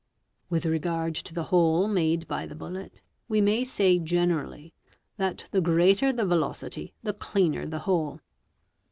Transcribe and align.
_With 0.49 0.65
regard 0.65 1.13
to 1.13 1.31
the 1.31 1.43
hole 1.53 1.87
made 1.87 2.27
by 2.27 2.47
the 2.47 2.55
bullet, 2.55 3.01
we 3.27 3.39
may 3.39 3.63
say 3.63 3.99
generally 3.99 4.73
that 5.17 5.45
the 5.51 5.61
greater 5.61 6.11
the 6.11 6.25
velocity 6.25 6.95
the 7.03 7.13
cleaner 7.13 7.67
the 7.67 7.77
hole. 7.85 8.19